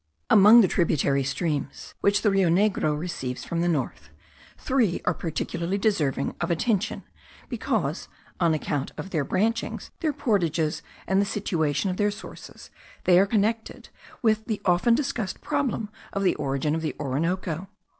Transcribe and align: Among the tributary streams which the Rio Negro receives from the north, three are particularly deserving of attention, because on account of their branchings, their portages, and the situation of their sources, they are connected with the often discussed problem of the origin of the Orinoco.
Among 0.31 0.61
the 0.61 0.67
tributary 0.67 1.23
streams 1.23 1.93
which 2.01 2.23
the 2.23 2.31
Rio 2.31 2.49
Negro 2.49 2.97
receives 2.97 3.43
from 3.45 3.61
the 3.61 3.67
north, 3.67 4.09
three 4.57 4.99
are 5.05 5.13
particularly 5.13 5.77
deserving 5.77 6.33
of 6.41 6.49
attention, 6.49 7.03
because 7.49 8.07
on 8.39 8.55
account 8.55 8.93
of 8.97 9.11
their 9.11 9.23
branchings, 9.23 9.91
their 9.99 10.11
portages, 10.11 10.81
and 11.05 11.21
the 11.21 11.25
situation 11.27 11.91
of 11.91 11.97
their 11.97 12.09
sources, 12.09 12.71
they 13.03 13.19
are 13.19 13.27
connected 13.27 13.89
with 14.23 14.45
the 14.45 14.59
often 14.65 14.95
discussed 14.95 15.39
problem 15.41 15.87
of 16.13 16.23
the 16.23 16.33
origin 16.33 16.73
of 16.73 16.81
the 16.81 16.95
Orinoco. 16.99 17.69